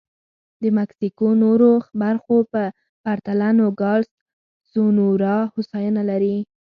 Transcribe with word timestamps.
د 0.61 0.63
مکسیکو 0.77 1.27
نورو 1.43 1.71
برخو 2.01 2.37
په 2.51 2.61
پرتله 3.03 3.47
نوګالس 3.59 4.09
سونورا 4.71 5.37
هوساینه 5.53 6.01
لري. 6.09 6.37